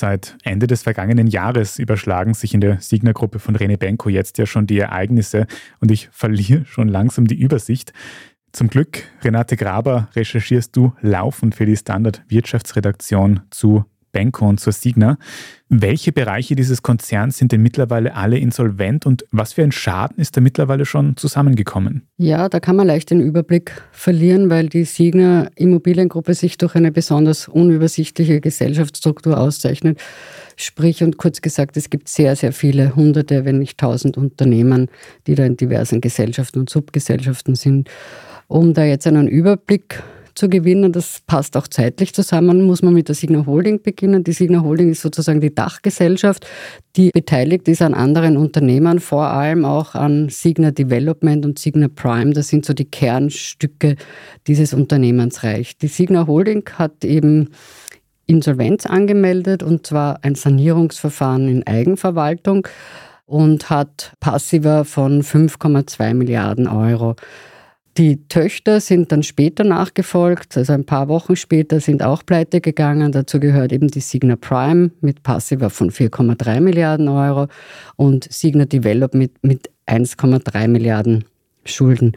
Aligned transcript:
Seit 0.00 0.38
Ende 0.44 0.66
des 0.66 0.84
vergangenen 0.84 1.26
Jahres 1.26 1.78
überschlagen 1.78 2.32
sich 2.32 2.54
in 2.54 2.62
der 2.62 2.80
Signer-Gruppe 2.80 3.38
von 3.38 3.54
Rene 3.54 3.76
Benko 3.76 4.08
jetzt 4.08 4.38
ja 4.38 4.46
schon 4.46 4.66
die 4.66 4.78
Ereignisse 4.78 5.46
und 5.78 5.90
ich 5.90 6.08
verliere 6.10 6.64
schon 6.64 6.88
langsam 6.88 7.26
die 7.26 7.38
Übersicht. 7.38 7.92
Zum 8.50 8.68
Glück, 8.68 9.02
Renate 9.22 9.58
Graber, 9.58 10.08
recherchierst 10.16 10.74
du 10.74 10.94
laufend 11.02 11.54
für 11.54 11.66
die 11.66 11.76
Standard 11.76 12.22
Wirtschaftsredaktion 12.28 13.40
zu 13.50 13.84
Benko 14.12 14.48
und 14.48 14.60
zur 14.60 14.72
Signa. 14.72 15.18
Welche 15.68 16.10
Bereiche 16.10 16.56
dieses 16.56 16.82
Konzerns 16.82 17.38
sind 17.38 17.52
denn 17.52 17.62
mittlerweile 17.62 18.14
alle 18.14 18.38
insolvent 18.38 19.06
und 19.06 19.24
was 19.30 19.52
für 19.52 19.62
ein 19.62 19.70
Schaden 19.70 20.18
ist 20.18 20.36
da 20.36 20.40
mittlerweile 20.40 20.84
schon 20.84 21.16
zusammengekommen? 21.16 22.08
Ja, 22.16 22.48
da 22.48 22.58
kann 22.58 22.74
man 22.74 22.88
leicht 22.88 23.10
den 23.10 23.20
Überblick 23.20 23.80
verlieren, 23.92 24.50
weil 24.50 24.68
die 24.68 24.84
Signa 24.84 25.48
Immobiliengruppe 25.54 26.34
sich 26.34 26.58
durch 26.58 26.74
eine 26.74 26.90
besonders 26.90 27.46
unübersichtliche 27.46 28.40
Gesellschaftsstruktur 28.40 29.38
auszeichnet. 29.38 30.00
Sprich 30.56 31.04
und 31.04 31.16
kurz 31.16 31.40
gesagt, 31.40 31.76
es 31.76 31.88
gibt 31.88 32.08
sehr, 32.08 32.34
sehr 32.34 32.52
viele 32.52 32.96
hunderte, 32.96 33.44
wenn 33.44 33.58
nicht 33.58 33.78
tausend 33.78 34.16
Unternehmen, 34.16 34.88
die 35.26 35.36
da 35.36 35.44
in 35.44 35.56
diversen 35.56 36.00
Gesellschaften 36.00 36.58
und 36.58 36.70
Subgesellschaften 36.70 37.54
sind. 37.54 37.88
Um 38.48 38.74
da 38.74 38.84
jetzt 38.84 39.06
einen 39.06 39.28
Überblick 39.28 39.94
zu 39.94 40.02
gewinnen. 40.48 40.92
Das 40.92 41.20
passt 41.26 41.56
auch 41.56 41.68
zeitlich 41.68 42.14
zusammen, 42.14 42.62
muss 42.62 42.82
man 42.82 42.94
mit 42.94 43.08
der 43.08 43.14
Signa 43.14 43.44
Holding 43.46 43.82
beginnen. 43.82 44.24
Die 44.24 44.32
Signa 44.32 44.62
Holding 44.62 44.90
ist 44.90 45.02
sozusagen 45.02 45.40
die 45.40 45.54
Dachgesellschaft, 45.54 46.46
die 46.96 47.10
beteiligt 47.10 47.68
ist 47.68 47.82
an 47.82 47.94
anderen 47.94 48.36
Unternehmen, 48.36 49.00
vor 49.00 49.26
allem 49.26 49.64
auch 49.64 49.94
an 49.94 50.28
Signa 50.28 50.70
Development 50.70 51.44
und 51.44 51.58
Signa 51.58 51.88
Prime. 51.88 52.32
Das 52.32 52.48
sind 52.48 52.64
so 52.64 52.72
die 52.72 52.84
Kernstücke 52.84 53.96
dieses 54.46 54.72
Unternehmensreich. 54.72 55.76
Die 55.78 55.88
Signa 55.88 56.26
Holding 56.26 56.64
hat 56.78 57.04
eben 57.04 57.50
Insolvenz 58.26 58.86
angemeldet 58.86 59.62
und 59.62 59.86
zwar 59.86 60.20
ein 60.22 60.36
Sanierungsverfahren 60.36 61.48
in 61.48 61.66
Eigenverwaltung 61.66 62.66
und 63.26 63.70
hat 63.70 64.12
Passiver 64.20 64.84
von 64.84 65.22
5,2 65.22 66.14
Milliarden 66.14 66.66
Euro. 66.66 67.16
Die 67.96 68.28
Töchter 68.28 68.80
sind 68.80 69.10
dann 69.10 69.24
später 69.24 69.64
nachgefolgt, 69.64 70.56
also 70.56 70.72
ein 70.72 70.84
paar 70.84 71.08
Wochen 71.08 71.34
später 71.34 71.80
sind 71.80 72.02
auch 72.02 72.24
pleite 72.24 72.60
gegangen. 72.60 73.10
Dazu 73.10 73.40
gehört 73.40 73.72
eben 73.72 73.88
die 73.88 74.00
Signa 74.00 74.36
Prime 74.36 74.92
mit 75.00 75.24
Passiver 75.24 75.70
von 75.70 75.90
4,3 75.90 76.60
Milliarden 76.60 77.08
Euro 77.08 77.48
und 77.96 78.32
Signa 78.32 78.64
Development 78.64 79.32
mit 79.42 79.70
1,3 79.88 80.68
Milliarden 80.68 81.24
Schulden. 81.64 82.12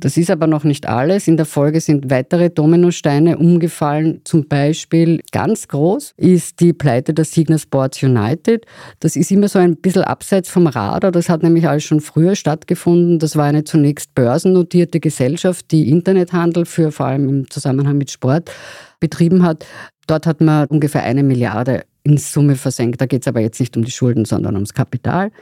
Das 0.00 0.16
ist 0.16 0.30
aber 0.30 0.46
noch 0.46 0.62
nicht 0.62 0.86
alles. 0.86 1.26
In 1.26 1.36
der 1.36 1.44
Folge 1.44 1.80
sind 1.80 2.08
weitere 2.08 2.50
Dominosteine 2.50 3.36
umgefallen. 3.36 4.20
Zum 4.22 4.46
Beispiel 4.46 5.20
ganz 5.32 5.66
groß 5.66 6.14
ist 6.16 6.60
die 6.60 6.72
Pleite 6.72 7.12
der 7.12 7.24
Signa 7.24 7.58
Sports 7.58 8.00
United. 8.04 8.64
Das 9.00 9.16
ist 9.16 9.32
immer 9.32 9.48
so 9.48 9.58
ein 9.58 9.74
bisschen 9.74 10.02
abseits 10.02 10.48
vom 10.48 10.68
Radar. 10.68 11.10
Das 11.10 11.28
hat 11.28 11.42
nämlich 11.42 11.68
alles 11.68 11.82
schon 11.82 12.00
früher 12.00 12.36
stattgefunden. 12.36 13.18
Das 13.18 13.34
war 13.34 13.46
eine 13.46 13.64
zunächst 13.64 14.14
börsennotierte 14.14 15.00
Gesellschaft, 15.00 15.72
die 15.72 15.90
Internethandel 15.90 16.64
für 16.64 16.92
vor 16.92 17.06
allem 17.06 17.28
im 17.28 17.50
Zusammenhang 17.50 17.98
mit 17.98 18.12
Sport 18.12 18.52
betrieben 19.00 19.42
hat. 19.42 19.66
Dort 20.06 20.26
hat 20.26 20.40
man 20.40 20.68
ungefähr 20.68 21.02
eine 21.02 21.24
Milliarde 21.24 21.82
in 22.04 22.18
Summe 22.18 22.54
versenkt. 22.54 23.00
Da 23.00 23.06
geht 23.06 23.22
es 23.22 23.28
aber 23.28 23.40
jetzt 23.40 23.58
nicht 23.58 23.76
um 23.76 23.84
die 23.84 23.90
Schulden, 23.90 24.24
sondern 24.24 24.54
ums 24.54 24.74
Kapital. 24.74 25.32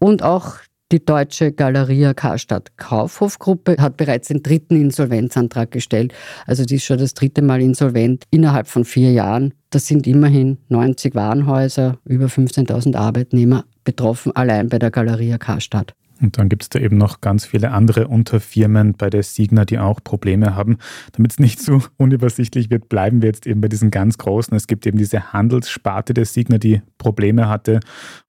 Und 0.00 0.24
auch 0.24 0.56
die 0.92 1.04
deutsche 1.04 1.50
Galeria 1.50 2.14
Karstadt 2.14 2.76
Kaufhofgruppe 2.76 3.76
hat 3.78 3.96
bereits 3.96 4.28
den 4.28 4.42
dritten 4.42 4.80
Insolvenzantrag 4.80 5.70
gestellt. 5.72 6.14
Also 6.46 6.64
die 6.64 6.76
ist 6.76 6.84
schon 6.84 6.98
das 6.98 7.14
dritte 7.14 7.42
Mal 7.42 7.60
insolvent 7.60 8.24
innerhalb 8.30 8.68
von 8.68 8.84
vier 8.84 9.10
Jahren. 9.12 9.52
Das 9.70 9.86
sind 9.88 10.06
immerhin 10.06 10.58
90 10.68 11.14
Warenhäuser, 11.16 11.98
über 12.04 12.26
15.000 12.26 12.96
Arbeitnehmer 12.96 13.64
betroffen, 13.82 14.34
allein 14.36 14.68
bei 14.68 14.78
der 14.78 14.92
Galeria 14.92 15.38
Karstadt. 15.38 15.94
Und 16.20 16.38
dann 16.38 16.48
gibt 16.48 16.62
es 16.62 16.68
da 16.70 16.78
eben 16.78 16.96
noch 16.96 17.20
ganz 17.20 17.44
viele 17.44 17.72
andere 17.72 18.08
Unterfirmen 18.08 18.94
bei 18.94 19.10
der 19.10 19.22
Signa, 19.22 19.64
die 19.64 19.78
auch 19.78 20.02
Probleme 20.02 20.54
haben. 20.54 20.78
Damit 21.12 21.32
es 21.32 21.38
nicht 21.38 21.60
so 21.60 21.82
unübersichtlich 21.96 22.70
wird, 22.70 22.88
bleiben 22.88 23.22
wir 23.22 23.28
jetzt 23.28 23.46
eben 23.46 23.60
bei 23.60 23.68
diesen 23.68 23.90
ganz 23.90 24.16
großen. 24.18 24.56
Es 24.56 24.66
gibt 24.66 24.86
eben 24.86 24.98
diese 24.98 25.32
Handelssparte 25.32 26.14
der 26.14 26.24
Signa, 26.24 26.58
die 26.58 26.80
Probleme 26.98 27.48
hatte. 27.48 27.80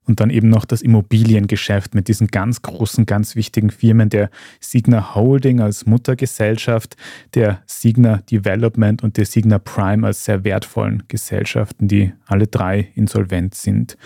Und 0.05 0.21
dann 0.21 0.29
eben 0.29 0.49
noch 0.49 0.63
das 0.63 0.81
Immobiliengeschäft 0.81 1.93
mit 1.93 2.07
diesen 2.07 2.27
ganz 2.27 2.61
großen, 2.61 3.05
ganz 3.05 3.35
wichtigen 3.35 3.69
Firmen, 3.69 4.09
der 4.09 4.29
Signa 4.61 5.15
Holding 5.15 5.59
als 5.59 5.85
Muttergesellschaft, 5.85 6.95
der 7.33 7.61
Signa 7.65 8.17
Development 8.31 9.03
und 9.03 9.17
der 9.17 9.25
Signa 9.25 9.59
Prime 9.59 10.07
als 10.07 10.23
sehr 10.23 10.45
wertvollen 10.45 11.03
Gesellschaften, 11.09 11.89
die 11.89 12.13
alle 12.25 12.47
drei 12.47 12.89
insolvent 12.95 13.55
sind. 13.55 13.97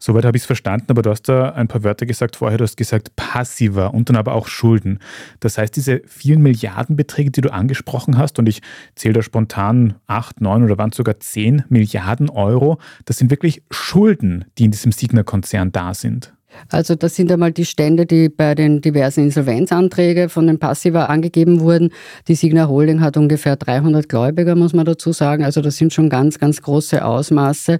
Soweit 0.00 0.24
habe 0.24 0.36
ich 0.36 0.42
es 0.42 0.46
verstanden, 0.46 0.86
aber 0.90 1.02
du 1.02 1.10
hast 1.10 1.28
da 1.28 1.50
ein 1.50 1.66
paar 1.66 1.82
Wörter 1.82 2.06
gesagt 2.06 2.36
vorher. 2.36 2.58
Du 2.58 2.64
hast 2.64 2.76
gesagt 2.76 3.16
passiver 3.16 3.92
und 3.94 4.08
dann 4.08 4.16
aber 4.16 4.34
auch 4.34 4.46
Schulden. 4.46 5.00
Das 5.40 5.58
heißt, 5.58 5.74
diese 5.74 6.02
vielen 6.06 6.40
Milliardenbeträge, 6.40 7.32
die 7.32 7.40
du 7.40 7.52
angesprochen 7.52 8.16
hast, 8.16 8.38
und 8.38 8.48
ich 8.48 8.62
zähle 8.94 9.14
da 9.14 9.22
spontan 9.22 9.96
acht, 10.06 10.40
neun 10.40 10.62
oder 10.62 10.78
waren 10.78 10.90
es 10.90 10.96
sogar 10.96 11.18
zehn 11.18 11.64
Milliarden 11.68 12.30
Euro, 12.30 12.78
das 13.06 13.18
sind 13.18 13.30
wirklich 13.30 13.62
Schulden, 13.70 14.44
die 14.56 14.66
in 14.66 14.70
diesem 14.70 14.92
Signer-Konzern 14.92 15.72
da 15.72 15.94
sind. 15.94 16.32
Also 16.70 16.94
das 16.94 17.14
sind 17.14 17.30
einmal 17.30 17.52
die 17.52 17.64
Stände, 17.64 18.06
die 18.06 18.28
bei 18.28 18.54
den 18.54 18.80
diversen 18.80 19.24
Insolvenzanträgen 19.24 20.28
von 20.28 20.46
den 20.46 20.58
Passiva 20.58 21.06
angegeben 21.06 21.60
wurden. 21.60 21.90
Die 22.26 22.34
Signa 22.34 22.68
Holding 22.68 23.00
hat 23.00 23.16
ungefähr 23.16 23.56
300 23.56 24.08
Gläubiger, 24.08 24.54
muss 24.54 24.72
man 24.72 24.84
dazu 24.84 25.12
sagen. 25.12 25.44
Also 25.44 25.60
das 25.60 25.76
sind 25.76 25.92
schon 25.92 26.08
ganz, 26.08 26.38
ganz 26.38 26.62
große 26.62 27.04
Ausmaße. 27.04 27.78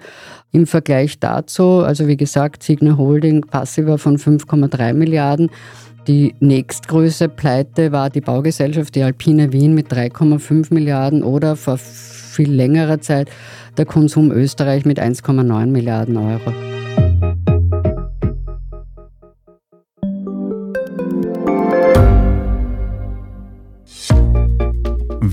Im 0.52 0.66
Vergleich 0.66 1.18
dazu, 1.18 1.80
also 1.80 2.06
wie 2.06 2.16
gesagt, 2.16 2.62
Signa 2.62 2.96
Holding 2.96 3.42
Passiva 3.42 3.98
von 3.98 4.16
5,3 4.16 4.94
Milliarden. 4.94 5.50
Die 6.06 6.34
nächstgrößte 6.40 7.28
Pleite 7.28 7.92
war 7.92 8.08
die 8.08 8.22
Baugesellschaft, 8.22 8.94
die 8.94 9.02
Alpine 9.02 9.52
Wien 9.52 9.74
mit 9.74 9.92
3,5 9.92 10.72
Milliarden 10.72 11.22
oder 11.22 11.54
vor 11.54 11.76
viel 11.76 12.50
längerer 12.50 13.00
Zeit 13.00 13.28
der 13.76 13.84
Konsum 13.84 14.30
Österreich 14.30 14.86
mit 14.86 14.98
1,9 14.98 15.66
Milliarden 15.66 16.16
Euro. 16.16 16.77